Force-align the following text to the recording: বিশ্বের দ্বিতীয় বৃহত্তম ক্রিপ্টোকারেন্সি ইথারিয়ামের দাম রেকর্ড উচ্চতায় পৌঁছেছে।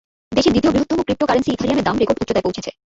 বিশ্বের 0.35 0.53
দ্বিতীয় 0.53 0.73
বৃহত্তম 0.73 0.99
ক্রিপ্টোকারেন্সি 1.05 1.49
ইথারিয়ামের 1.53 1.85
দাম 1.87 1.95
রেকর্ড 2.01 2.17
উচ্চতায় 2.21 2.45
পৌঁছেছে। 2.45 2.71